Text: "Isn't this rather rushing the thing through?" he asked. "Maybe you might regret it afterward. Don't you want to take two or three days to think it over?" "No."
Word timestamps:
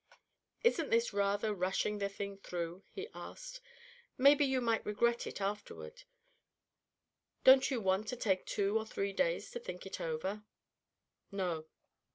"Isn't 0.63 0.89
this 0.89 1.13
rather 1.13 1.53
rushing 1.53 1.99
the 1.99 2.09
thing 2.09 2.35
through?" 2.39 2.81
he 2.89 3.07
asked. 3.13 3.61
"Maybe 4.17 4.43
you 4.45 4.59
might 4.59 4.83
regret 4.83 5.27
it 5.27 5.39
afterward. 5.39 6.05
Don't 7.43 7.69
you 7.69 7.79
want 7.79 8.07
to 8.07 8.15
take 8.15 8.47
two 8.47 8.79
or 8.79 8.85
three 8.87 9.13
days 9.13 9.51
to 9.51 9.59
think 9.59 9.85
it 9.85 10.01
over?" 10.01 10.43
"No." 11.31 11.67